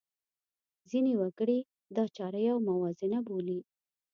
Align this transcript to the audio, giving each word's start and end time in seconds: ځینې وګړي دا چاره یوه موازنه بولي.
ځینې 0.89 1.13
وګړي 1.19 1.59
دا 1.95 2.03
چاره 2.15 2.39
یوه 2.47 2.65
موازنه 2.69 3.19
بولي. 3.27 3.59